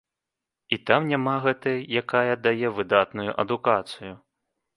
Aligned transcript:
І 0.77 0.77
там 0.89 1.01
няма 1.11 1.35
гэтай, 1.43 1.77
якая 2.01 2.33
дае 2.47 2.67
выдатную 2.79 3.29
адукацыю. 3.45 4.13